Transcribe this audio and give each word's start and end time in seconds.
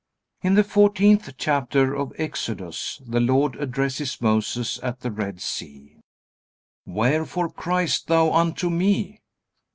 In 0.41 0.55
the 0.55 0.63
fourteenth 0.63 1.29
chapter 1.37 1.95
of 1.95 2.11
Exodus 2.17 2.99
the 3.05 3.19
Lord 3.19 3.55
addresses 3.57 4.19
Moses 4.19 4.79
at 4.81 5.01
the 5.01 5.11
Red 5.11 5.39
Sea: 5.39 5.99
"Wherefore 6.87 7.49
criest 7.51 8.07
thou 8.07 8.31
unto 8.33 8.71
me?" 8.71 9.21